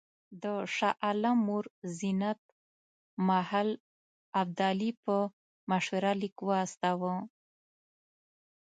د 0.43 0.45
شاه 0.75 0.97
عالم 1.05 1.37
مور 1.47 1.65
زینت 1.97 2.39
محل 3.27 3.69
ابدالي 4.41 4.91
په 5.03 5.15
مشوره 5.69 6.11
لیک 6.21 6.37
واستاوه. 6.49 7.13